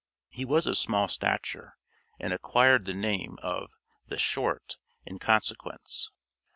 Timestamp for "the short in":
4.07-5.19